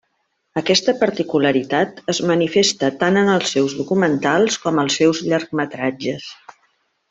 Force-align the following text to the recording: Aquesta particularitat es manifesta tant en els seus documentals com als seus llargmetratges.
Aquesta 0.61 0.93
particularitat 1.01 1.99
es 2.15 2.21
manifesta 2.31 2.89
tant 3.05 3.21
en 3.23 3.29
els 3.35 3.53
seus 3.57 3.77
documentals 3.83 4.59
com 4.65 4.83
als 4.87 4.99
seus 5.03 5.23
llargmetratges. 5.31 6.29